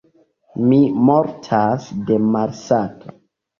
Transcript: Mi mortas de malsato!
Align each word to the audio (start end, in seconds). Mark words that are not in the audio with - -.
Mi 0.69 0.79
mortas 1.09 1.93
de 2.09 2.19
malsato! 2.33 3.17